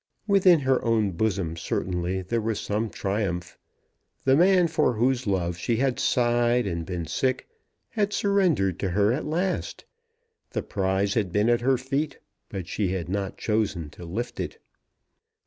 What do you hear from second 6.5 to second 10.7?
and been sick had surrendered to her at last. The